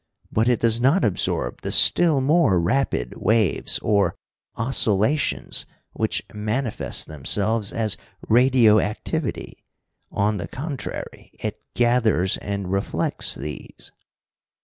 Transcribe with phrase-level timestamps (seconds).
[0.31, 4.15] But it does not absorb the still more rapid waves, or
[4.55, 9.63] oscillations which manifest themselves as radio activity.
[10.11, 13.91] On the contrary, it gathers and reflects these.